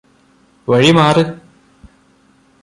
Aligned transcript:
വഴി 0.67 0.91
മാറ് 0.91 1.23